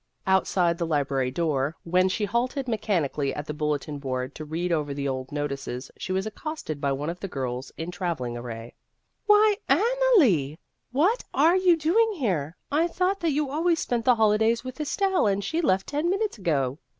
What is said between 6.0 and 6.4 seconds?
was